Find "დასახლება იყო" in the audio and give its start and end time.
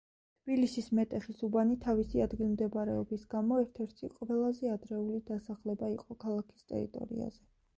5.29-6.19